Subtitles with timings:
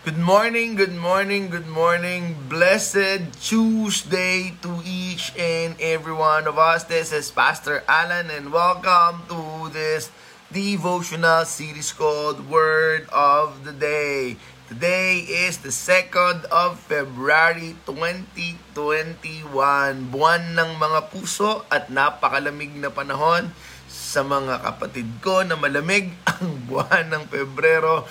[0.00, 2.32] Good morning, good morning, good morning.
[2.48, 6.88] Blessed Tuesday to each and every one of us.
[6.88, 10.08] This is Pastor Alan and welcome to this
[10.48, 14.40] devotional series called Word of the Day.
[14.72, 18.72] Today is the 2nd of February 2021.
[20.08, 23.52] Buwan ng mga puso at napakalamig na panahon
[23.84, 28.08] sa mga kapatid ko na malamig ang buwan ng Pebrero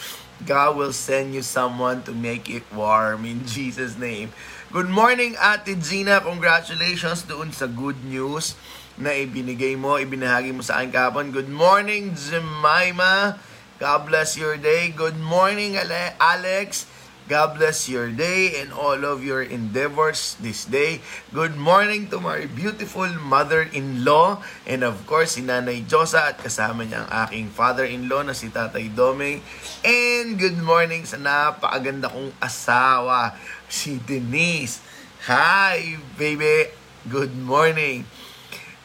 [0.48, 4.32] God will send you someone to make it warm in Jesus' name.
[4.72, 6.24] Good morning, Ate Gina.
[6.24, 8.56] Congratulations doon sa good news
[8.96, 11.36] na ibinigay mo, ibinahagi mo sa akin kapon.
[11.36, 13.36] Good morning, Jemima.
[13.80, 14.92] God bless your day.
[14.92, 16.88] Good morning, Alex.
[17.30, 21.06] God bless your day and all of your endeavors this day.
[21.30, 27.06] Good morning to my beautiful mother-in-law and of course si Nanay Josa at kasama niya
[27.06, 29.46] ang aking father-in-law na si Tatay Dome.
[29.86, 33.38] And good morning sa napakaganda kong asawa,
[33.70, 34.82] si Denise.
[35.30, 36.74] Hi, baby.
[37.06, 38.10] Good morning.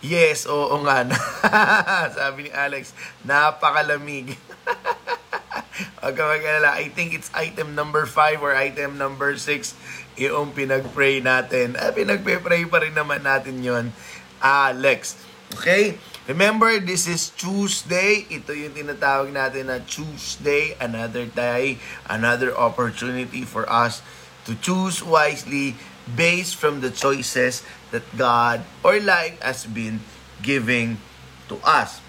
[0.04, 1.08] Yes, oo nga.
[2.20, 2.92] Sabi ni Alex,
[3.24, 4.36] napakalamig.
[5.98, 6.78] Huwag ka mag-alala.
[6.78, 9.74] I think it's item number 5 or item number 6
[10.14, 11.74] yung pinag-pray natin.
[11.74, 13.90] Ah, pinag-pray pa rin naman natin yon
[14.38, 15.18] Alex.
[15.58, 15.98] Okay?
[16.24, 18.24] Remember, this is Tuesday.
[18.30, 20.72] Ito yung tinatawag natin na Tuesday.
[20.80, 21.76] Another day,
[22.08, 24.00] another opportunity for us
[24.48, 25.76] to choose wisely
[26.08, 30.00] based from the choices that God or life has been
[30.40, 31.00] giving
[31.48, 32.00] to us.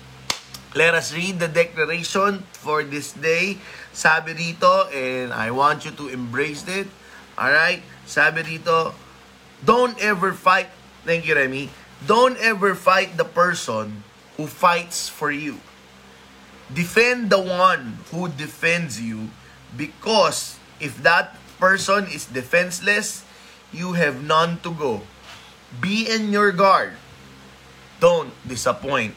[0.75, 3.62] Let us read the declaration for this day.
[3.94, 6.90] Sabi rito, and I want you to embrace it.
[7.38, 7.86] Alright?
[8.09, 8.98] Sabi rito,
[9.62, 10.74] don't ever fight,
[11.06, 11.70] thank you Remy,
[12.09, 14.02] don't ever fight the person
[14.42, 15.62] who fights for you.
[16.74, 19.30] Defend the one who defends you
[19.78, 23.22] because if that person is defenseless,
[23.70, 25.06] you have none to go.
[25.78, 26.97] Be in your guard.
[28.00, 29.14] Don't disappoint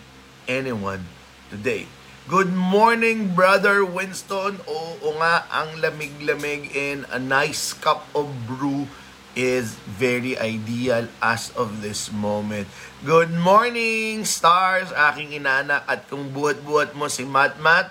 [0.47, 1.07] anyone
[1.51, 1.89] today.
[2.29, 4.61] Good morning, Brother Winston.
[4.69, 8.85] Oo nga, ang lamig-lamig and a nice cup of brew
[9.33, 12.69] is very ideal as of this moment.
[13.01, 15.89] Good morning, stars, aking inanak.
[15.89, 17.89] At kung buhat-buhat mo si Mat Mat,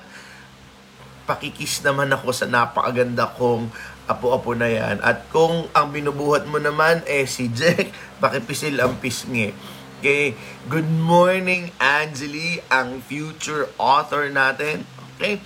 [1.25, 3.73] pakikis naman ako sa napakaganda kong
[4.05, 5.01] apo-apo na yan.
[5.01, 7.89] At kung ang binubuhat mo naman eh si Jack,
[8.21, 9.76] pakipisil ang pisngi.
[9.97, 10.37] Okay,
[10.69, 14.85] good morning Angeli, ang future author natin.
[15.17, 15.41] Okay,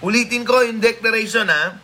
[0.00, 1.76] ulitin ko yung declaration ha.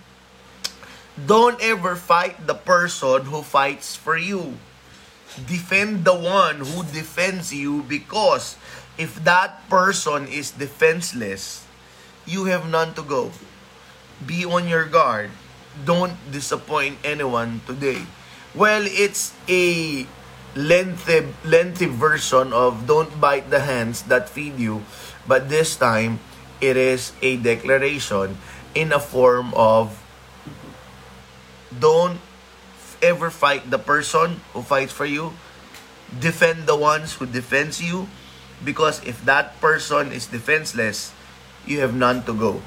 [1.20, 4.56] Don't ever fight the person who fights for you.
[5.36, 8.56] Defend the one who defends you because
[8.96, 11.68] if that person is defenseless,
[12.24, 13.36] you have none to go.
[14.24, 15.28] Be on your guard.
[15.84, 18.08] Don't disappoint anyone today.
[18.56, 20.08] Well, it's a
[20.58, 24.82] lengthy, lengthy version of Don't Bite the Hands That Feed You,
[25.22, 26.18] but this time,
[26.58, 28.34] it is a declaration
[28.74, 30.02] in a form of
[31.70, 32.18] don't
[32.98, 35.38] ever fight the person who fights for you.
[36.10, 38.08] Defend the ones who defends you.
[38.64, 41.14] Because if that person is defenseless,
[41.62, 42.58] you have none to go.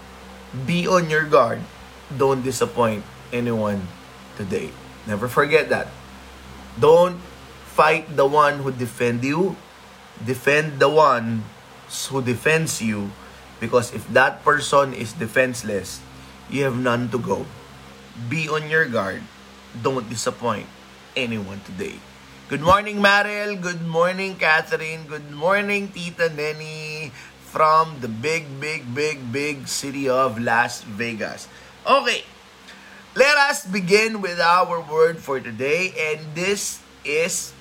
[0.56, 1.60] Be on your guard.
[2.16, 3.04] Don't disappoint
[3.34, 3.92] anyone
[4.38, 4.72] today.
[5.04, 5.92] Never forget that.
[6.80, 7.20] Don't
[7.82, 9.58] fight the one who defend you,
[10.22, 11.42] defend the one
[12.14, 13.10] who defends you,
[13.58, 15.98] because if that person is defenseless,
[16.46, 17.42] you have none to go.
[18.30, 19.26] Be on your guard.
[19.74, 20.70] Don't disappoint
[21.18, 21.98] anyone today.
[22.54, 23.58] Good morning, Mariel.
[23.58, 25.10] Good morning, Catherine.
[25.10, 27.10] Good morning, Tita Nenny
[27.50, 31.50] from the big, big, big, big city of Las Vegas.
[31.90, 32.30] Okay,
[33.18, 37.58] let us begin with our word for today, and this is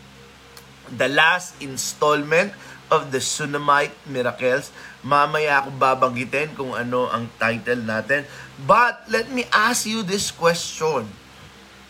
[0.94, 2.54] the last installment
[2.90, 4.74] of the Sunamite Miracles.
[5.06, 8.26] Mamaya ako babanggitin kung ano ang title natin.
[8.66, 11.06] But let me ask you this question.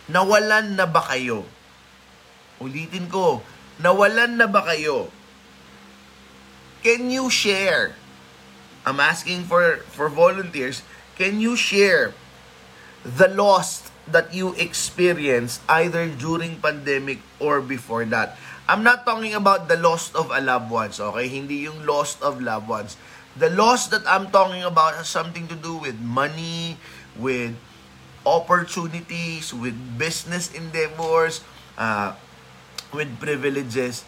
[0.07, 1.49] Nawalan na ba kayo?
[2.61, 3.41] Ulitin ko,
[3.81, 5.09] nawalan na ba kayo?
[6.85, 7.97] Can you share?
[8.85, 10.81] I'm asking for for volunteers.
[11.21, 12.17] Can you share
[13.05, 18.41] the loss that you experienced either during pandemic or before that?
[18.71, 21.27] I'm not talking about the loss of a loved ones, okay?
[21.27, 22.95] Hindi yung loss of loved ones.
[23.35, 26.79] The loss that I'm talking about has something to do with money,
[27.19, 27.59] with
[28.23, 31.43] opportunities, with business endeavors,
[31.75, 32.15] uh,
[32.95, 34.07] with privileges.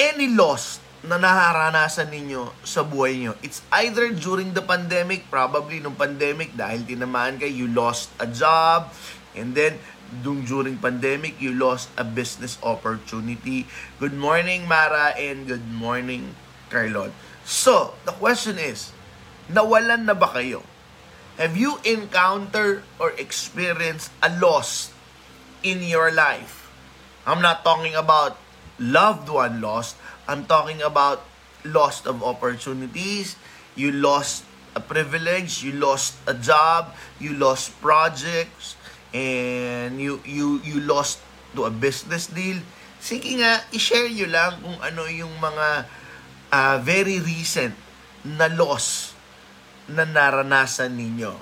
[0.00, 3.36] Any loss na naharanasan ninyo sa buhay nyo.
[3.44, 8.88] It's either during the pandemic, probably nung pandemic, dahil tinamaan kayo, you lost a job,
[9.36, 9.76] and then
[10.20, 13.64] dung during pandemic, you lost a business opportunity.
[13.96, 16.36] Good morning, Mara, and good morning,
[16.68, 17.16] Carlon.
[17.48, 18.92] So, the question is,
[19.48, 20.60] nawalan na ba kayo?
[21.40, 24.92] Have you encountered or experienced a loss
[25.64, 26.68] in your life?
[27.24, 28.36] I'm not talking about
[28.76, 29.96] loved one lost.
[30.28, 31.24] I'm talking about
[31.64, 33.40] loss of opportunities.
[33.74, 34.44] You lost
[34.76, 35.64] a privilege.
[35.64, 36.92] You lost a job.
[37.18, 38.76] You lost projects.
[39.12, 41.20] And you, you, you lost
[41.52, 42.60] to a business deal.
[43.02, 45.84] Sige nga, i-share nyo lang kung ano yung mga
[46.52, 47.76] uh, very recent
[48.24, 49.12] na loss
[49.90, 51.34] na naranasan ninyo.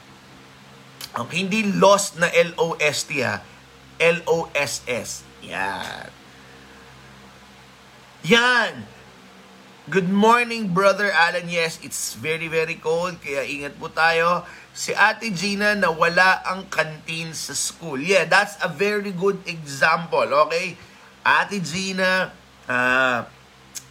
[1.10, 3.42] Okay, hindi lost na L-O-S-T ha.
[4.00, 5.10] L-O-S-S.
[5.44, 6.08] Yan.
[8.24, 8.72] Yan.
[9.90, 11.50] Good morning, Brother Alan.
[11.50, 14.46] Yes, it's very, very cold, kaya ingat po tayo.
[14.70, 17.98] Si Ate Gina na wala ang canteen sa school.
[17.98, 20.78] Yeah, that's a very good example, okay?
[21.26, 22.30] Ate Gina,
[22.70, 23.26] uh,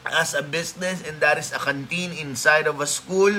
[0.08, 3.36] as a business and that is a canteen inside of a school,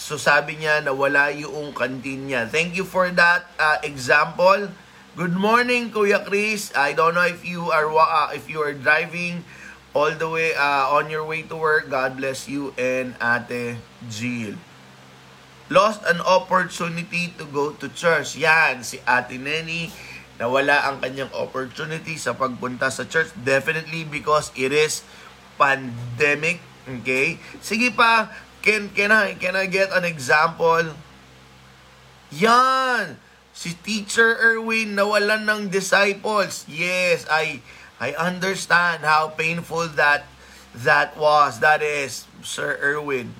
[0.00, 2.48] So sabi niya na wala yung canteen niya.
[2.48, 4.72] Thank you for that uh, example.
[5.12, 6.72] Good morning, Kuya Chris.
[6.72, 9.44] I don't know if you are uh, if you are driving
[9.92, 11.90] all the way uh, on your way to work.
[11.90, 14.58] God bless you and Ate Jill.
[15.70, 18.34] Lost an opportunity to go to church.
[18.38, 19.90] Yan, si Ate Neni
[20.40, 23.30] nawala ang kanyang opportunity sa pagpunta sa church.
[23.38, 25.06] Definitely because it is
[25.60, 26.58] pandemic.
[26.88, 27.38] Okay?
[27.62, 30.92] Sige pa, Can, can, I, can I get an example?
[32.28, 33.16] Yan!
[33.56, 36.68] Si Teacher Erwin nawalan ng disciples.
[36.68, 37.64] Yes, I
[38.00, 40.24] I understand how painful that
[40.72, 41.60] that was.
[41.60, 43.36] That is, Sir Erwin.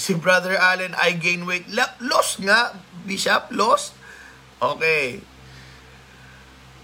[0.00, 1.68] Si Brother Allen, I gain weight.
[2.00, 2.72] Lost nga,
[3.04, 3.92] Bishop, lost.
[4.64, 5.20] Okay.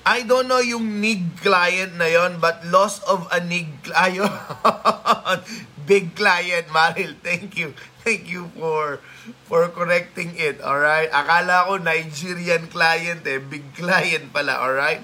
[0.05, 4.29] I don't know yung NIG client na yon but loss of a NIG client.
[5.89, 7.17] Big client, Maril.
[7.25, 7.73] Thank you.
[8.05, 9.01] Thank you for
[9.49, 10.61] for correcting it.
[10.61, 11.09] All right?
[11.09, 13.41] Akala ko Nigerian client eh.
[13.41, 14.61] Big client pala.
[14.61, 15.01] All right?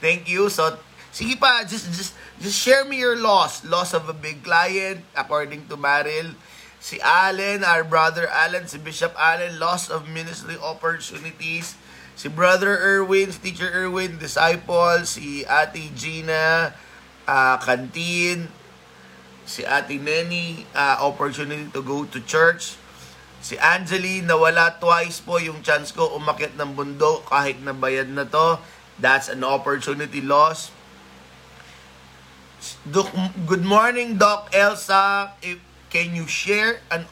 [0.00, 0.48] Thank you.
[0.48, 0.80] So,
[1.12, 1.62] sige pa.
[1.68, 3.62] Just, just, just share me your loss.
[3.62, 6.34] Loss of a big client, according to Maril.
[6.80, 11.76] Si Allen, our brother Allen, si Bishop Allen, loss of ministry opportunities
[12.20, 16.76] si Brother Erwin, si Teacher Erwin, disciple, si Ate Gina,
[17.24, 18.44] uh, canteen,
[19.48, 22.76] si Ate Neni, uh, opportunity to go to church.
[23.40, 28.60] Si Angeli, nawala twice po yung chance ko umakit ng bundok kahit nabayad na to.
[29.00, 30.70] That's an opportunity loss.
[32.92, 35.32] Good morning, Doc Elsa.
[35.40, 35.58] If,
[35.88, 37.08] can you share an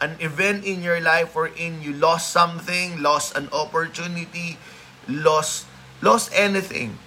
[0.00, 4.58] an event in your life wherein you lost something, lost an opportunity,
[5.06, 5.66] lost
[6.02, 6.98] lost anything.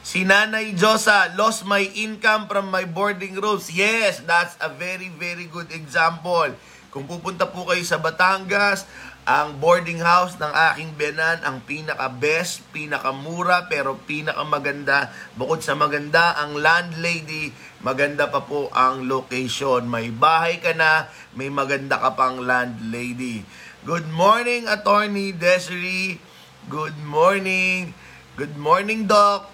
[0.00, 3.70] Si Nanay Josa, lost my income from my boarding rooms.
[3.70, 6.56] Yes, that's a very, very good example.
[6.90, 8.82] Kung pupunta po kayo sa Batangas,
[9.22, 15.14] ang boarding house ng aking benan, ang pinaka-best, pinaka-mura, pero pinaka-maganda.
[15.38, 19.86] Bukod sa maganda, ang landlady, maganda pa po ang location.
[19.86, 21.06] May bahay ka na,
[21.38, 23.46] may maganda ka pang landlady.
[23.86, 26.18] Good morning, Attorney Desiree.
[26.66, 27.94] Good morning.
[28.34, 29.46] Good morning, Doc.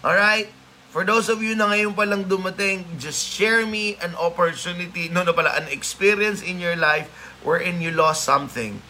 [0.00, 0.57] Alright?
[0.88, 5.20] For those of you na ngayon pa lang dumating, just share me an opportunity, no,
[5.20, 7.12] no pala, an experience in your life
[7.44, 8.80] wherein you lost something.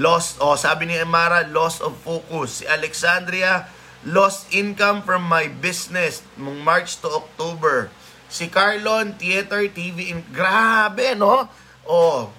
[0.00, 2.60] Lost, oh, sabi ni Amara, loss of focus.
[2.60, 3.68] Si Alexandria,
[4.08, 7.92] lost income from my business mong March to October.
[8.32, 11.52] Si Carlon, theater, TV, in, grabe, no?
[11.84, 12.32] Oh,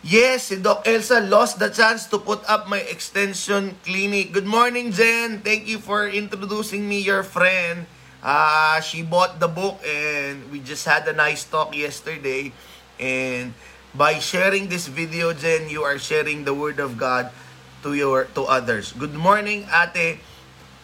[0.00, 4.32] Yes, si Doc Elsa lost the chance to put up my extension clinic.
[4.32, 5.44] Good morning, Jen.
[5.44, 7.84] Thank you for introducing me your friend.
[8.24, 12.52] Uh, she bought the book and we just had a nice talk yesterday.
[12.96, 13.52] And
[13.90, 17.34] By sharing this video, Jen, you are sharing the Word of God
[17.82, 18.94] to your to others.
[18.94, 20.22] Good morning, Ate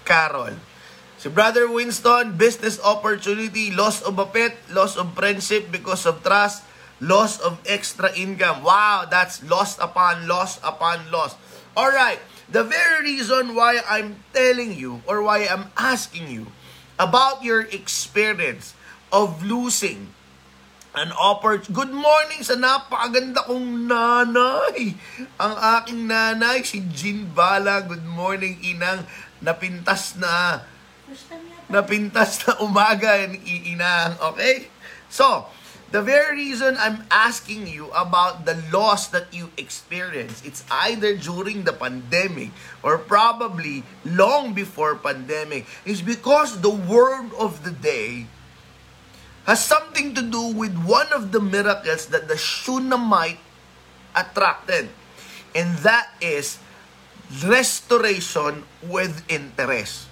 [0.03, 0.59] Carol.
[1.15, 6.67] Si Brother Winston, business opportunity, loss of a pet, loss of friendship because of trust,
[7.01, 8.63] loss of extra income.
[8.63, 11.37] Wow, that's loss upon loss upon loss.
[11.77, 16.49] All right, the very reason why I'm telling you or why I'm asking you
[16.97, 18.73] about your experience
[19.13, 20.17] of losing
[20.97, 21.77] an opportunity.
[21.77, 24.97] Good morning sa napakaganda kong nanay.
[25.37, 27.85] Ang aking nanay, si Jean Bala.
[27.85, 29.05] Good morning, inang.
[29.45, 30.65] Napintas na.
[31.69, 34.17] Napintas na umaga and iinang.
[34.33, 34.73] Okay?
[35.13, 35.45] So,
[35.93, 41.63] the very reason I'm asking you about the loss that you experience, it's either during
[41.63, 42.51] the pandemic
[42.83, 48.27] or probably long before pandemic, is because the word of the day
[49.47, 53.39] has something to do with one of the miracles that the Shunammite
[54.15, 54.91] attracted.
[55.55, 56.59] And that is
[57.47, 60.11] restoration with interest.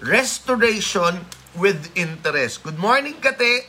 [0.00, 2.64] Restoration with interest.
[2.64, 3.68] Good morning, Kate.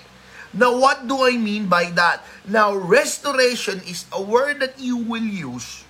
[0.54, 2.26] Now, what do I mean by that?
[2.48, 5.86] Now, restoration is a word that you will use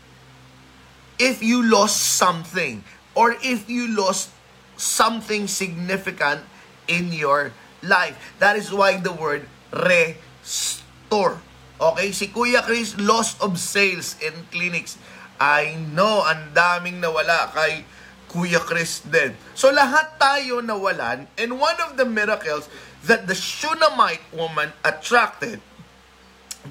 [1.19, 2.83] if you lost something
[3.15, 4.31] or if you lost
[4.75, 6.43] something significant
[6.87, 7.51] in your
[7.83, 8.19] life.
[8.39, 11.39] That is why the word restore.
[11.79, 14.99] Okay, si Kuya Chris, loss of sales in clinics.
[15.39, 17.87] I know, ang daming nawala kay
[18.27, 19.33] Kuya Chris din.
[19.55, 22.67] So lahat tayo nawalan and one of the miracles
[23.05, 25.61] that the Shunammite woman attracted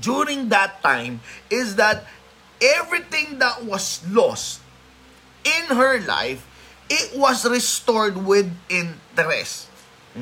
[0.00, 1.20] during that time
[1.50, 2.04] is that
[2.60, 4.60] everything that was lost
[5.44, 6.44] in her life,
[6.90, 9.68] it was restored with interest.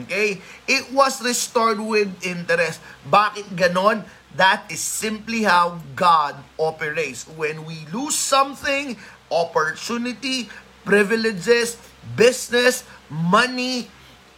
[0.05, 0.41] Okay?
[0.69, 2.81] It was restored with interest.
[3.09, 4.05] Bakit ganon?
[4.37, 7.25] That is simply how God operates.
[7.25, 9.01] When we lose something,
[9.33, 10.53] opportunity,
[10.85, 11.81] privileges,
[12.15, 13.89] business, money,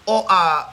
[0.06, 0.70] o uh,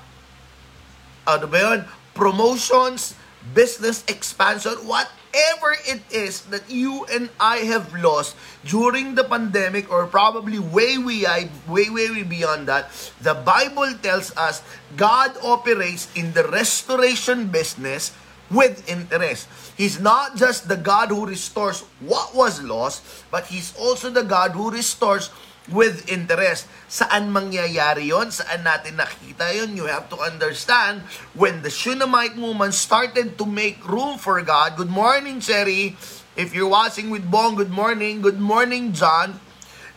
[1.27, 1.79] ano ba yun?
[2.13, 3.13] Promotions,
[3.53, 9.91] business expansion, what whatever it is that you and I have lost during the pandemic
[9.91, 11.27] or probably way, way,
[11.67, 12.87] way, way, way beyond that,
[13.19, 14.63] the Bible tells us
[14.95, 18.15] God operates in the restoration business
[18.49, 19.47] with interest.
[19.75, 24.51] He's not just the God who restores what was lost, but He's also the God
[24.51, 25.31] who restores
[25.71, 26.69] with interest.
[26.85, 28.29] Saan mangyayari yon?
[28.29, 29.73] Saan natin nakita yon?
[29.73, 31.01] You have to understand,
[31.33, 35.97] when the Shunammite woman started to make room for God, good morning, Cherry.
[36.35, 38.19] If you're watching with Bong, good morning.
[38.19, 39.39] Good morning, John.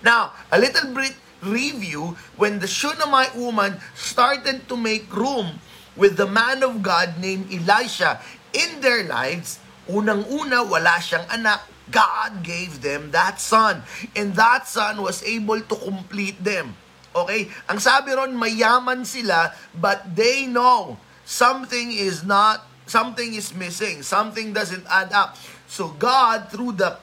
[0.00, 5.58] Now, a little bit review, when the Shunammite woman started to make room
[5.98, 8.22] with the man of God named Elisha
[8.54, 9.58] in their lives,
[9.90, 13.82] unang-una, wala siyang anak, God gave them that son.
[14.14, 16.76] And that son was able to complete them.
[17.14, 17.48] Okay?
[17.68, 24.02] Ang sabi ron, mayaman sila, but they know something is not, something is missing.
[24.02, 25.36] Something doesn't add up.
[25.66, 26.96] So God, through the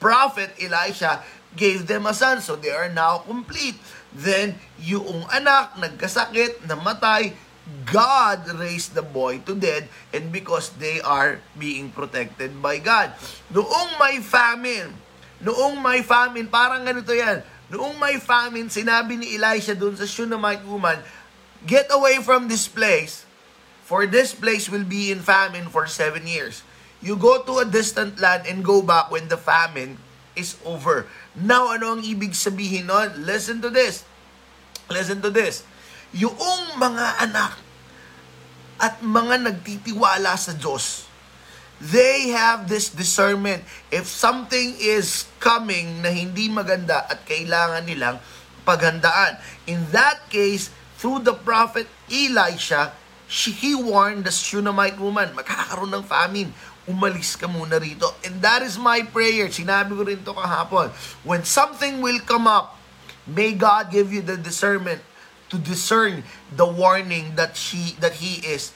[0.00, 1.22] prophet Elisha,
[1.56, 2.40] gave them a son.
[2.40, 3.76] So they are now complete.
[4.12, 7.32] Then, yung anak, nagkasakit, namatay,
[7.86, 13.14] God raised the boy to dead and because they are being protected by God.
[13.54, 14.98] Noong may famine,
[15.38, 20.66] noong may famine, parang ganito yan, noong may famine, sinabi ni Elisha dun sa Shunammite
[20.66, 20.98] woman,
[21.62, 23.22] get away from this place,
[23.86, 26.66] for this place will be in famine for seven years.
[26.98, 30.02] You go to a distant land and go back when the famine
[30.34, 31.06] is over.
[31.34, 33.22] Now, ano ang ibig sabihin nun?
[33.22, 34.06] Listen to this.
[34.90, 35.62] Listen to this
[36.12, 37.56] yung mga anak
[38.76, 41.08] at mga nagtitiwala sa Diyos,
[41.80, 43.64] they have this discernment.
[43.88, 48.22] If something is coming na hindi maganda at kailangan nilang
[48.62, 49.42] paghandaan.
[49.66, 52.94] In that case, through the prophet Elisha,
[53.26, 56.54] she, he warned the Shunammite woman, magkakaroon ng famine.
[56.86, 58.10] Umalis ka muna rito.
[58.26, 59.46] And that is my prayer.
[59.50, 60.90] Sinabi ko rin to kahapon.
[61.22, 62.74] When something will come up,
[63.26, 64.98] may God give you the discernment
[65.52, 66.24] to discern
[66.56, 68.72] the warning that she that he is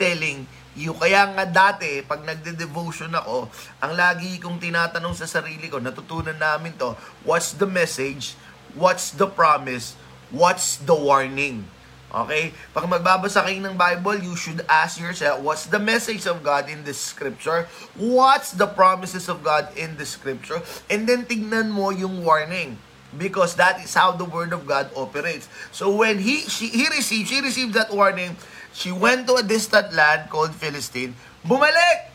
[0.00, 0.96] telling you.
[0.96, 6.74] Kaya nga dati, pag nagde-devotion ako, ang lagi kong tinatanong sa sarili ko, natutunan namin
[6.80, 8.34] to, what's the message?
[8.74, 9.94] What's the promise?
[10.34, 11.68] What's the warning?
[12.10, 12.54] Okay?
[12.74, 16.82] Pag magbabasa kayo ng Bible, you should ask yourself, what's the message of God in
[16.82, 17.70] this scripture?
[17.94, 20.62] What's the promises of God in the scripture?
[20.90, 22.78] And then tignan mo yung warning
[23.16, 25.48] because that is how the word of God operates.
[25.70, 28.36] So when he she, he received she received that warning,
[28.74, 31.14] she went to a distant land called Philistine.
[31.46, 32.10] Bumalik.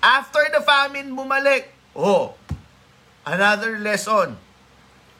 [0.00, 1.68] After the famine, bumalik.
[1.92, 2.34] Oh.
[3.22, 4.40] Another lesson.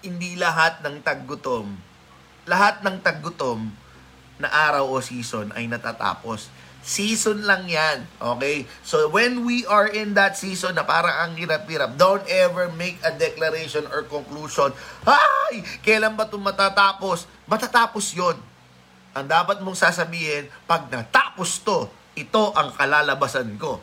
[0.00, 1.76] Hindi lahat ng taggutom,
[2.49, 3.68] lahat ng taggutom
[4.40, 6.49] na araw o season ay natatapos
[6.80, 8.08] Season lang yan.
[8.16, 8.64] Okay?
[8.80, 13.12] So, when we are in that season na parang ang hirap-hirap, don't ever make a
[13.12, 14.72] declaration or conclusion,
[15.04, 15.60] Ay!
[15.84, 17.28] Kailan ba ito matatapos?
[17.44, 18.37] Matatapos yon.
[19.12, 23.82] Ang dapat mong sasabihin, pag natapos to, ito ang kalalabasan ko.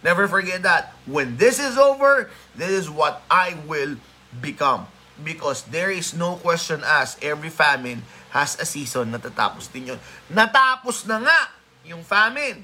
[0.00, 0.96] Never forget that.
[1.04, 4.00] When this is over, this is what I will
[4.40, 4.88] become.
[5.20, 7.20] Because there is no question asked.
[7.20, 8.00] Every famine
[8.32, 9.12] has a season.
[9.12, 10.00] Natatapos din yun.
[10.32, 11.38] Natapos na nga
[11.90, 12.62] yung famine.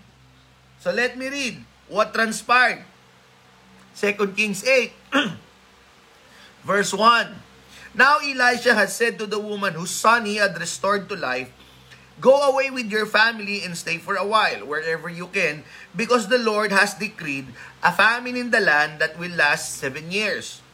[0.79, 1.59] So let me read
[1.91, 2.87] what transpired.
[3.99, 4.93] 2 Kings 8,
[6.63, 7.35] verse 1.
[7.97, 11.51] Now Elisha had said to the woman whose son he had restored to life,
[12.17, 16.41] Go away with your family and stay for a while, wherever you can, because the
[16.41, 17.53] Lord has decreed
[17.85, 20.65] a famine in the land that will last seven years.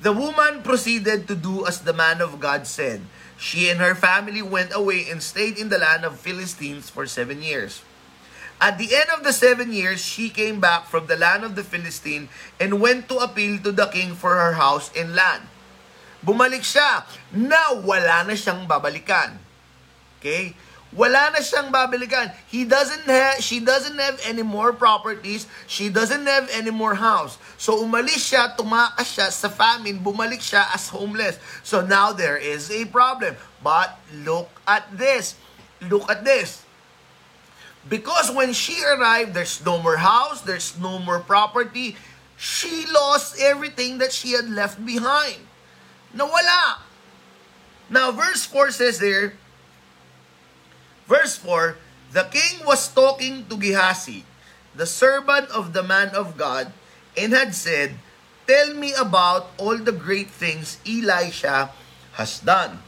[0.00, 3.04] The woman proceeded to do as the man of God said.
[3.44, 7.44] She and her family went away and stayed in the land of Philistines for seven
[7.44, 7.84] years.
[8.56, 11.60] At the end of the seven years, she came back from the land of the
[11.60, 15.44] Philistine and went to appeal to the king for her house and land.
[16.24, 17.04] Bumalik siya
[17.36, 19.36] na wala na siyang babalikan.
[20.24, 20.56] Okay?
[20.94, 22.30] Wala na siyang babalikan.
[22.46, 25.50] He doesn't have, she doesn't have any more properties.
[25.66, 27.34] She doesn't have any more house.
[27.58, 31.42] So umalis siya, tumakas siya sa famine, bumalik siya as homeless.
[31.66, 33.34] So now there is a problem.
[33.58, 35.34] But look at this.
[35.82, 36.62] Look at this.
[37.90, 41.98] Because when she arrived, there's no more house, there's no more property.
[42.38, 45.42] She lost everything that she had left behind.
[46.14, 46.80] Nawala.
[47.90, 49.34] Now, verse 4 says there,
[51.06, 51.76] verse 4,
[52.12, 54.24] the king was talking to Gehazi,
[54.74, 56.72] the servant of the man of God,
[57.16, 57.98] and had said,
[58.46, 61.72] Tell me about all the great things Elisha
[62.20, 62.78] has done.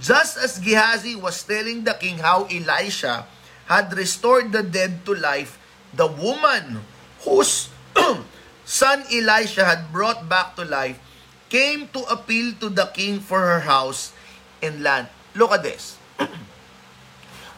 [0.00, 3.28] Just as Gehazi was telling the king how Elisha
[3.66, 5.60] had restored the dead to life,
[5.94, 6.82] the woman
[7.22, 7.68] whose
[8.64, 10.98] son Elisha had brought back to life
[11.52, 14.10] came to appeal to the king for her house
[14.64, 15.06] and land.
[15.36, 16.01] Look at this.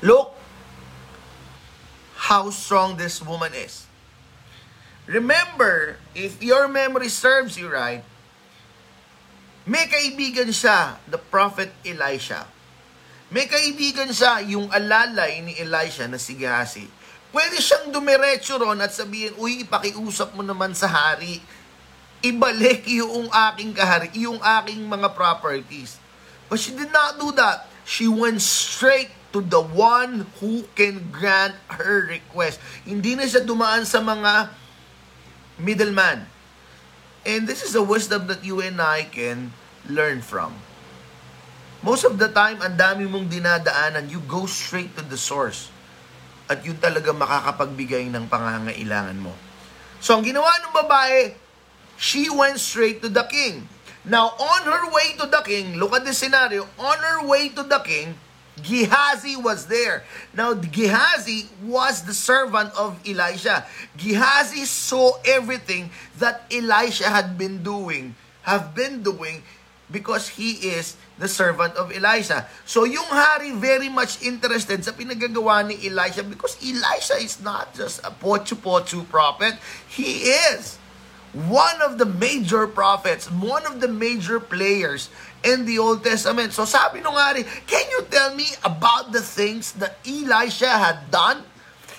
[0.04, 0.36] Look
[2.28, 3.88] how strong this woman is.
[5.08, 8.04] Remember, if your memory serves you right,
[9.64, 12.44] may kaibigan siya, the prophet Elisha.
[13.32, 16.84] May kaibigan siya, yung alalay ni Elisha na si Gehazi.
[17.32, 21.40] Pwede siyang dumiretso ron at sabihin, uy, ipakiusap mo naman sa hari.
[22.20, 25.96] Ibalik yung aking kahari, yung aking mga properties.
[26.52, 27.72] But she did not do that.
[27.88, 32.62] She went straight to the one who can grant her request.
[32.86, 34.54] Hindi na siya dumaan sa mga
[35.58, 36.30] middleman.
[37.26, 39.50] And this is a wisdom that you and I can
[39.90, 40.54] learn from.
[41.82, 45.68] Most of the time, ang dami mong dinadaanan, you go straight to the source.
[46.46, 49.34] At yun talaga makakapagbigay ng pangangailangan mo.
[49.98, 51.34] So, ang ginawa ng babae,
[51.98, 53.66] she went straight to the king.
[54.04, 57.64] Now, on her way to the king, look at the scenario, on her way to
[57.64, 58.14] the king,
[58.62, 60.04] Gehazi was there.
[60.32, 63.66] Now, Gehazi was the servant of Elisha.
[63.96, 69.42] Gehazi saw everything that Elisha had been doing, have been doing,
[69.90, 72.46] because he is the servant of Elisha.
[72.64, 78.02] So yung hari very much interested sa pinagagawa ni Elisha because Elisha is not just
[78.02, 79.54] a pochu-pochu prophet.
[79.86, 80.78] He is
[81.34, 85.10] one of the major prophets, one of the major players
[85.42, 86.54] in the Old Testament.
[86.54, 91.42] So sabi nung hari, can you tell me about the things that Elisha had done?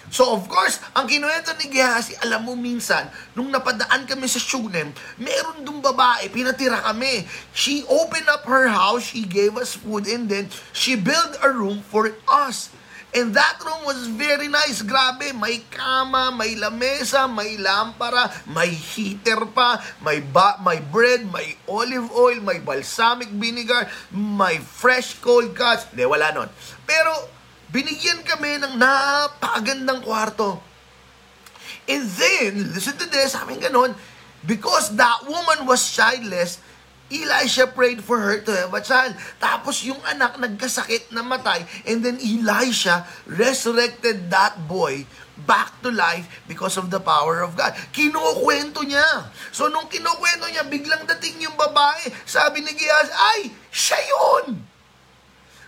[0.07, 4.93] So of course, ang kinuwento ni Gehazi, alam mo minsan, nung napadaan kami sa Shunem,
[5.19, 7.27] meron dong babae, pinatira kami.
[7.51, 11.83] She opened up her house, she gave us food, and then she built a room
[11.83, 12.71] for us.
[13.15, 14.83] And that room was very nice.
[14.83, 21.55] Grabe, may kama, may lamesa, may lampara, may heater pa, may ba, may bread, may
[21.63, 25.87] olive oil, may balsamic vinegar, may fresh cold cuts.
[25.95, 26.51] Hindi, wala nun.
[26.83, 27.31] Pero
[27.75, 30.63] Binigyan kami ng napakagandang kwarto.
[31.91, 33.91] And then, listen to this, sabi ganon,
[34.47, 36.63] because that woman was childless,
[37.05, 39.13] Elisha prayed for her to have a child.
[39.37, 45.05] Tapos yung anak nagkasakit na matay, and then Elisha resurrected that boy
[45.45, 47.77] back to life because of the power of God.
[47.93, 49.29] Kinukwento niya.
[49.53, 54.65] So nung kinukwento niya, biglang dating yung babae, sabi ni Gehazi, ay, siya yun!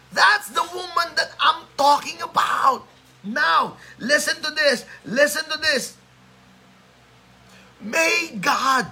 [0.10, 2.88] That's the woman that I'm talking about.
[3.22, 4.88] Now, listen to this.
[5.06, 6.00] Listen to this.
[7.78, 8.90] May God,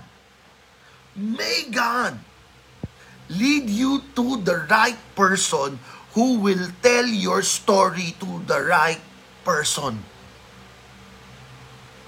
[1.17, 2.19] may God
[3.29, 5.79] lead you to the right person
[6.13, 9.01] who will tell your story to the right
[9.43, 9.99] person.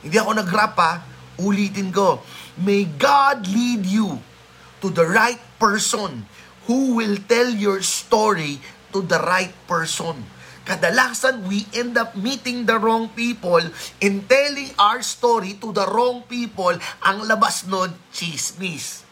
[0.01, 0.93] Hindi ako nag-rap ha.
[1.37, 2.23] Ulitin ko.
[2.57, 4.17] May God lead you
[4.81, 6.25] to the right person
[6.65, 8.57] who will tell your story
[8.93, 10.25] to the right person.
[10.67, 13.63] Kadalasan, we end up meeting the wrong people
[14.03, 16.75] and telling our story to the wrong people.
[17.07, 19.07] Ang labas nun, chismis.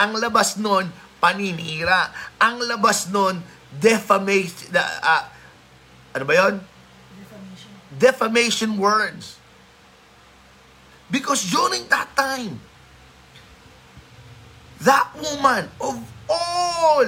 [0.00, 0.88] Ang labas nun,
[1.22, 2.10] paninira.
[2.42, 3.38] Ang labas nun,
[3.70, 5.30] defamation, uh,
[6.10, 6.54] ano ba yon?
[7.14, 7.70] Defamation.
[7.94, 9.38] Defamation words.
[11.06, 12.58] Because during that time,
[14.82, 17.06] that woman, of all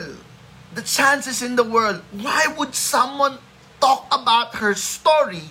[0.79, 3.43] the chances in the world, why would someone
[3.83, 5.51] talk about her story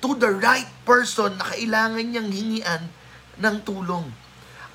[0.00, 2.82] to the right person na kailangan niyang hingian
[3.36, 4.08] ng tulong?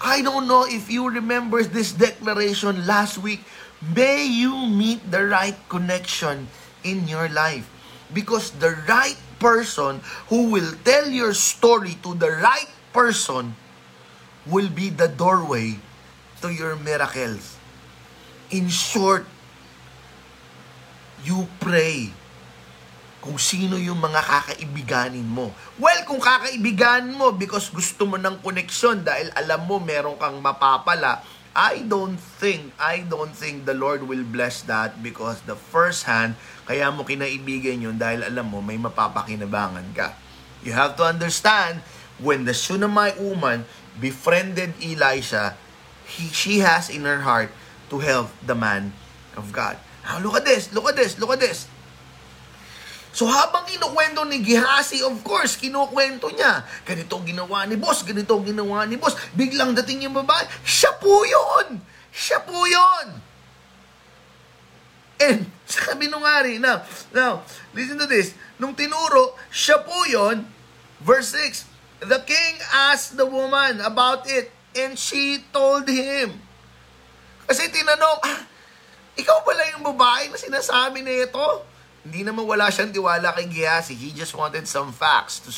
[0.04, 3.39] I don't know if you remember this declaration last week.
[3.80, 6.52] May you meet the right connection
[6.84, 7.63] in your life.
[8.12, 13.56] Because the right person who will tell your story to the right person
[14.46, 15.80] will be the doorway
[16.44, 17.56] to your miracles.
[18.52, 19.24] In short,
[21.24, 22.12] you pray
[23.24, 25.56] kung sino yung mga kakaibiganin mo.
[25.80, 31.24] Well, kung kakaibiganin mo because gusto mo ng koneksyon dahil alam mo meron kang mapapala,
[31.56, 36.36] I don't think, I don't think the Lord will bless that because the first hand,
[36.68, 40.20] kaya mo kinaibigan yun dahil alam mo may mapapakinabangan ka.
[40.60, 41.80] You have to understand,
[42.20, 43.64] when the Shunammite woman
[44.04, 45.56] befriended Elisha,
[46.04, 47.56] he, she has in her heart
[47.88, 48.92] to help the man
[49.40, 49.80] of God.
[50.04, 51.72] Now, look at this, look at this, look at this.
[53.13, 56.65] So habang kinukwento ni Gihasi, of course, kinukwento niya.
[56.82, 59.13] Ganito ang ginawa ni boss, ganito ang ginawa ni boss.
[59.38, 61.78] Biglang dating yung babae, siya po yun!
[62.10, 63.21] Siya po yun!
[65.21, 66.82] And sabi nung hari, now,
[67.13, 67.45] now,
[67.78, 68.34] listen to this.
[68.58, 70.49] Nung tinuro, siya po yun,
[71.06, 71.69] verse 6,
[72.10, 76.41] The king asked the woman about it, and she told him.
[77.45, 78.39] Kasi tinanong, ah,
[79.13, 81.73] ikaw pala yung babae na sinasabi na ito?
[82.04, 83.96] Hindi naman wala siyang tiwala kay Giasi.
[83.96, 85.52] He just wanted some facts to,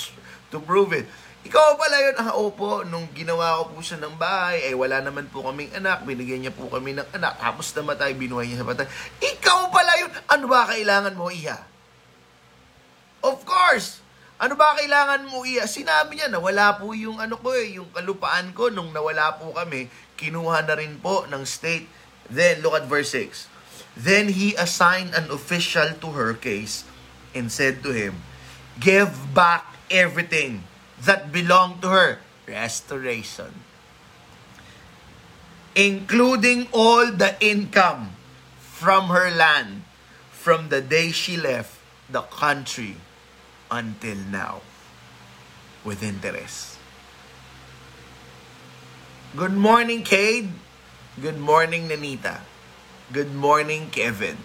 [0.54, 1.10] to prove it.
[1.46, 2.16] Ikaw pala yun.
[2.18, 6.02] Ah, opo, nung ginawa ko po siya ng bahay, eh wala naman po kaming anak.
[6.02, 7.38] Binigyan niya po kami ng anak.
[7.38, 8.90] Tapos namatay, binuhay niya sa patay.
[9.22, 10.10] Ikaw pala yun.
[10.30, 11.58] Ano ba kailangan mo, Iha?
[13.22, 14.02] Of course.
[14.42, 15.70] Ano ba kailangan mo, Iha?
[15.70, 19.54] Sinabi niya na wala po yung ano ko eh, yung kalupaan ko nung nawala po
[19.54, 19.86] kami.
[20.18, 21.86] Kinuha na rin po ng state.
[22.30, 23.55] Then, look at verse 6.
[23.96, 26.84] Then he assigned an official to her case
[27.34, 28.22] and said to him,
[28.80, 30.64] Give back everything
[31.04, 32.20] that belonged to her.
[32.48, 33.64] Restoration.
[35.76, 38.16] Including all the income
[38.60, 39.84] from her land
[40.32, 41.80] from the day she left
[42.12, 42.96] the country
[43.72, 44.62] until now
[45.84, 46.78] with interest.
[49.36, 50.52] Good morning, Cade.
[51.20, 52.40] Good morning, Nanita.
[53.14, 54.38] Good morning, Kevin.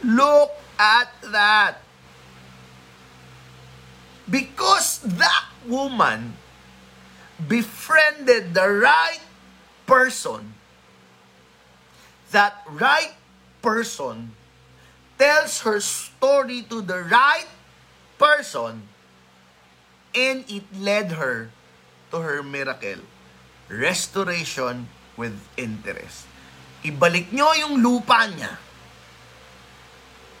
[0.00, 1.84] Look at that.
[4.24, 6.36] Because that woman
[7.36, 9.20] befriended the right
[9.84, 10.54] person,
[12.32, 13.12] that right
[13.60, 14.32] person
[15.18, 17.48] tells her story to the right
[18.16, 18.88] person,
[20.16, 21.50] and it led her
[22.12, 23.04] to her miracle,
[23.68, 26.24] restoration with interest.
[26.86, 28.54] Ibalik nyo yung lupa niya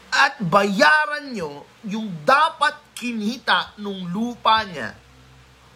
[0.08, 4.96] at bayaran nyo yung dapat kinita nung lupa niya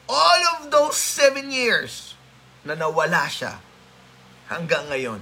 [0.09, 2.15] all of those seven years
[2.63, 3.59] na nawala siya
[4.51, 5.21] hanggang ngayon.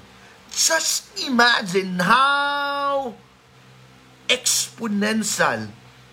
[0.50, 3.14] Just imagine how
[4.26, 5.70] exponential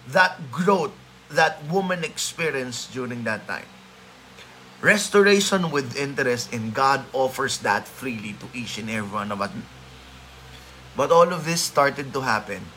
[0.08, 0.94] that growth
[1.34, 3.68] that woman experienced during that time.
[4.78, 9.50] Restoration with interest and God offers that freely to each and every one of us.
[10.94, 12.70] But all of this started to happen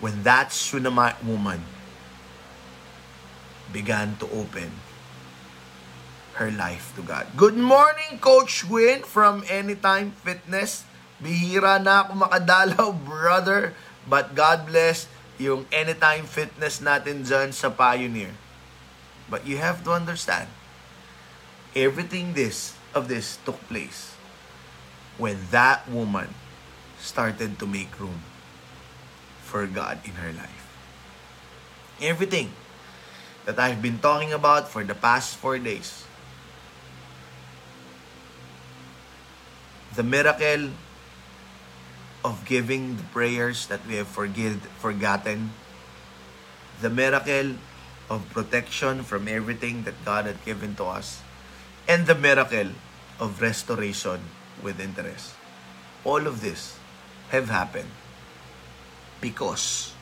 [0.00, 1.64] when that Shunammite woman
[3.72, 4.72] began to open
[6.36, 7.28] her life to God.
[7.36, 10.84] Good morning, Coach Gwen from Anytime Fitness.
[11.20, 13.76] Bihira na ako makadalaw, brother.
[14.08, 18.32] But God bless yung Anytime Fitness natin dyan sa Pioneer.
[19.28, 20.48] But you have to understand,
[21.74, 24.12] everything this of this took place
[25.16, 26.28] when that woman
[27.00, 28.20] started to make room
[29.40, 30.64] for God in her life.
[32.00, 32.52] Everything
[33.44, 36.04] that I've been talking about for the past four days.
[39.94, 40.72] The miracle
[42.24, 45.52] of giving the prayers that we have forgive, forgotten.
[46.80, 47.56] The miracle
[48.08, 51.20] of protection from everything that God had given to us
[51.88, 52.74] and the miracle
[53.18, 54.20] of restoration
[54.62, 55.34] with interest.
[56.04, 56.78] All of this
[57.30, 57.90] have happened
[59.20, 59.94] because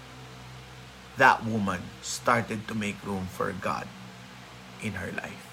[1.16, 3.84] that woman started to make room for God
[4.80, 5.44] in her life.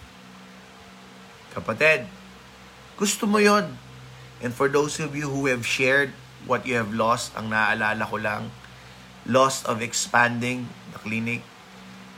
[1.51, 2.07] Kapatid,
[2.95, 3.75] gusto mo yon?
[4.39, 6.13] And for those of you who have shared
[6.47, 8.53] what you have lost, ang naaalala ko lang,
[9.27, 11.43] loss of expanding the clinic,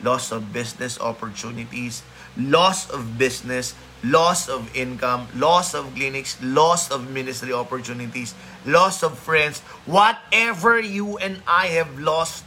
[0.04, 2.06] loss of business opportunities,
[2.40, 8.34] loss of business, loss of income, loss of clinics, loss of ministry opportunities,
[8.66, 12.46] loss of friends, whatever you and I have lost,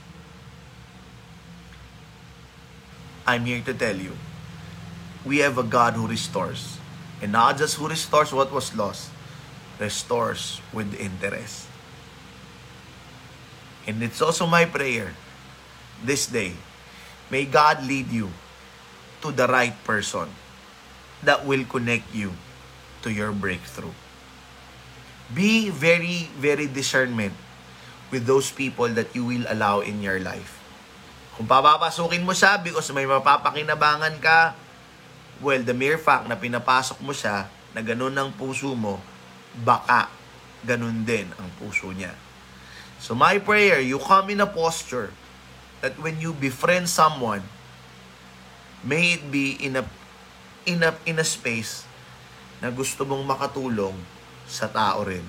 [3.27, 4.17] I'm here to tell you,
[5.25, 6.79] we have a God who restores.
[7.21, 9.11] And not just who restores what was lost,
[9.79, 11.69] restores with interest.
[13.87, 15.15] And it's also my prayer
[16.03, 16.55] this day,
[17.31, 18.31] may God lead you
[19.23, 20.29] to the right person
[21.23, 22.35] that will connect you
[23.07, 23.95] to your breakthrough.
[25.33, 27.33] Be very, very discernment
[28.13, 30.61] with those people that you will allow in your life.
[31.39, 34.53] Kung papapasukin mo siya because may mapapakinabangan ka,
[35.41, 39.01] well, the mere fact na pinapasok mo siya na ganun ang puso mo,
[39.65, 40.13] baka
[40.61, 42.13] ganun din ang puso niya.
[43.01, 45.11] So my prayer, you come in a posture
[45.81, 47.43] that when you befriend someone,
[48.83, 49.85] may it be in a
[50.67, 51.87] in a in a space
[52.63, 53.95] na gusto mong makatulong
[54.47, 55.25] sa tao rin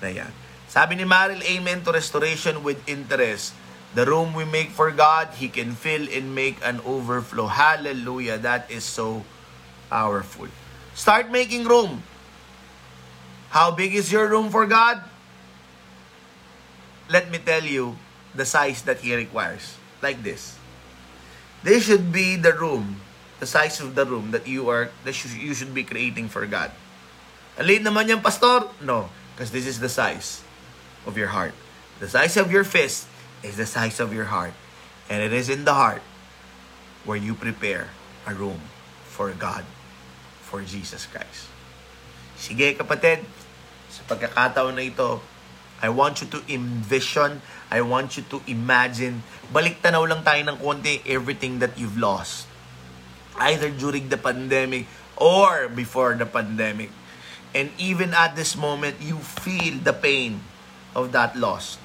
[0.00, 0.32] na yan.
[0.70, 3.58] Sabi ni Maril, Amen to restoration with interest.
[3.90, 7.50] The room we make for God, He can fill and make an overflow.
[7.50, 8.38] Hallelujah.
[8.38, 9.26] That is so
[9.90, 10.46] powerful.
[10.94, 12.06] Start making room.
[13.50, 15.02] How big is your room for God?
[17.10, 17.98] Let me tell you
[18.30, 19.74] the size that He requires.
[19.98, 20.59] Like this.
[21.62, 23.04] This should be the room,
[23.38, 26.72] the size of the room that you are, that you should be creating for God.
[27.60, 28.72] Liit naman yan, pastor?
[28.80, 30.40] No, because this is the size
[31.04, 31.52] of your heart.
[32.00, 33.04] The size of your fist
[33.44, 34.56] is the size of your heart.
[35.12, 36.00] And it is in the heart
[37.04, 37.92] where you prepare
[38.24, 38.64] a room
[39.04, 39.68] for God,
[40.40, 41.52] for Jesus Christ.
[42.40, 43.20] Sige kapatid,
[43.92, 45.20] sa pagkakataon na ito,
[45.80, 47.40] I want you to envision,
[47.72, 52.44] I want you to imagine, balik tanaw lang tayo ng konti everything that you've lost.
[53.40, 54.84] Either during the pandemic
[55.16, 56.92] or before the pandemic.
[57.56, 60.44] And even at this moment, you feel the pain
[60.92, 61.80] of that loss.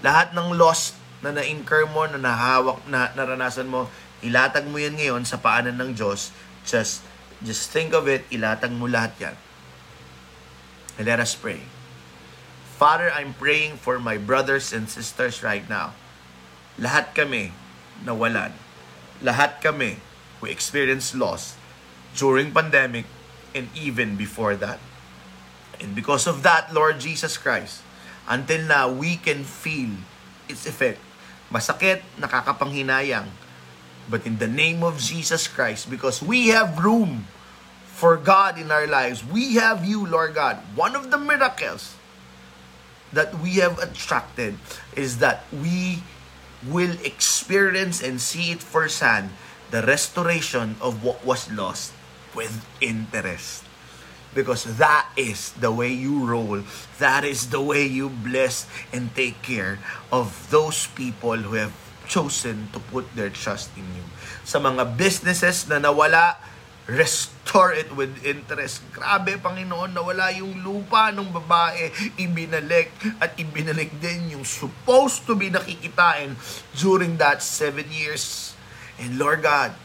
[0.00, 3.92] Lahat ng loss na na-incur mo, na nahawak, na naranasan mo,
[4.24, 6.32] ilatag mo yan ngayon sa paanan ng Diyos.
[6.64, 7.04] Just,
[7.44, 9.36] just think of it, ilatag mo lahat yan.
[10.96, 11.79] And let us pray.
[12.80, 15.92] Father, I'm praying for my brothers and sisters right now.
[16.80, 17.52] Lahat kami
[18.08, 18.56] nawalan.
[19.20, 20.00] Lahat kami
[20.40, 21.60] who experienced loss
[22.16, 23.04] during pandemic
[23.52, 24.80] and even before that.
[25.76, 27.84] And because of that, Lord Jesus Christ,
[28.24, 30.00] until now, we can feel
[30.48, 31.04] its effect.
[31.52, 33.28] Masakit, nakakapanghinayang.
[34.08, 37.28] But in the name of Jesus Christ, because we have room
[37.84, 40.64] for God in our lives, we have you, Lord God.
[40.72, 41.99] One of the miracles
[43.12, 44.56] that we have attracted
[44.96, 46.02] is that we
[46.66, 49.30] will experience and see it firsthand
[49.70, 51.92] the restoration of what was lost
[52.34, 53.64] with interest.
[54.34, 56.62] Because that is the way you roll.
[57.02, 61.74] That is the way you bless and take care of those people who have
[62.06, 64.06] chosen to put their trust in you.
[64.46, 66.38] Sa mga businesses na nawala,
[66.88, 68.80] restore it with interest.
[68.94, 72.90] Grabe, Panginoon, nawala yung lupa ng babae, ibinalik
[73.20, 76.34] at ibinalik din yung supposed to be nakikitain
[76.78, 78.54] during that seven years.
[78.96, 79.76] And Lord God,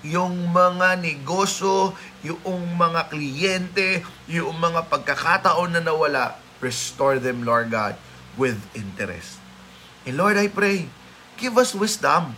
[0.00, 1.92] yung mga negosyo,
[2.24, 7.96] yung mga kliyente, yung mga pagkakataon na nawala, restore them, Lord God,
[8.36, 9.40] with interest.
[10.08, 10.88] And Lord, I pray,
[11.36, 12.36] give us wisdom.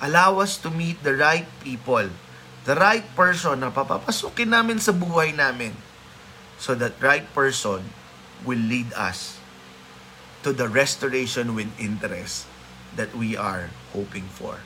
[0.00, 2.08] Allow us to meet the right people
[2.64, 5.72] the right person na papapasukin namin sa buhay namin
[6.60, 7.80] so that right person
[8.44, 9.40] will lead us
[10.44, 12.48] to the restoration with interest
[12.96, 14.60] that we are hoping for.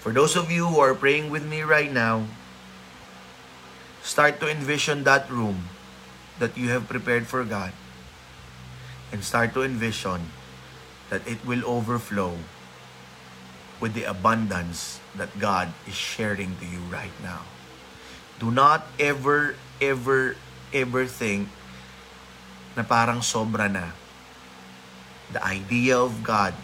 [0.00, 2.28] For those of you who are praying with me right now,
[4.04, 5.68] start to envision that room
[6.38, 7.72] that you have prepared for God
[9.10, 10.30] and start to envision
[11.10, 12.38] that it will overflow
[13.80, 17.44] with the abundance that God is sharing to you right now.
[18.38, 20.36] Do not ever, ever,
[20.72, 21.48] ever think
[22.76, 23.96] na parang sobra na.
[25.32, 26.54] The idea of God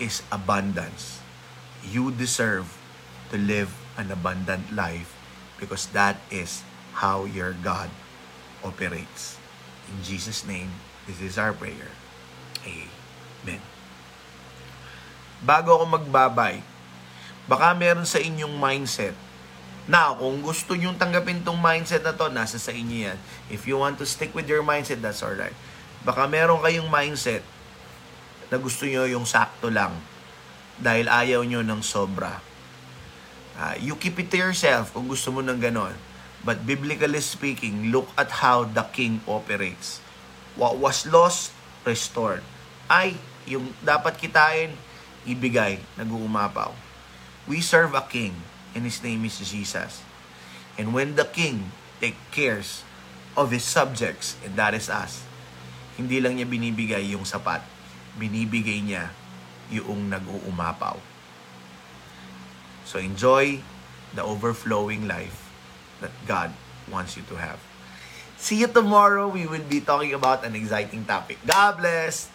[0.00, 1.20] is abundance.
[1.84, 2.72] You deserve
[3.30, 5.12] to live an abundant life
[5.60, 6.64] because that is
[7.04, 7.92] how your God
[8.64, 9.38] operates.
[9.92, 10.72] In Jesus' name,
[11.06, 11.92] this is our prayer.
[12.64, 13.73] Amen.
[15.44, 16.64] Bago ako magbabay,
[17.44, 19.12] baka meron sa inyong mindset
[19.84, 23.18] Now, kung gusto nyong tanggapin tong mindset na to, nasa sa inyo yan.
[23.52, 25.52] If you want to stick with your mindset, that's alright.
[26.08, 27.44] Baka meron kayong mindset
[28.48, 29.92] na gusto nyo yung sakto lang
[30.80, 32.40] dahil ayaw nyo ng sobra.
[33.60, 35.92] Uh, you keep it to yourself kung gusto mo ng ganon.
[36.44, 40.00] But biblically speaking, look at how the king operates.
[40.56, 41.52] What was lost,
[41.84, 42.40] restored.
[42.88, 44.76] Ay, yung dapat kitain,
[45.24, 46.72] ibigay, nag-uumapaw.
[47.44, 48.36] We serve a king
[48.74, 50.02] and His name is Jesus.
[50.74, 51.70] And when the King
[52.02, 52.82] take cares
[53.38, 55.22] of His subjects, and that is us,
[55.94, 57.62] hindi lang niya binibigay yung sapat,
[58.18, 59.14] binibigay niya
[59.70, 60.98] yung nag-uumapaw.
[62.84, 63.62] So enjoy
[64.12, 65.50] the overflowing life
[66.02, 66.52] that God
[66.90, 67.62] wants you to have.
[68.36, 69.30] See you tomorrow.
[69.30, 71.38] We will be talking about an exciting topic.
[71.46, 72.33] God bless!